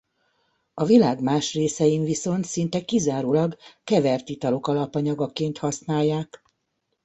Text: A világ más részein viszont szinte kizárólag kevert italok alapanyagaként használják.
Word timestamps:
A 0.73 0.83
világ 0.85 1.21
más 1.21 1.53
részein 1.53 2.03
viszont 2.03 2.45
szinte 2.45 2.85
kizárólag 2.85 3.57
kevert 3.83 4.29
italok 4.29 4.67
alapanyagaként 4.67 5.57
használják. 5.57 6.41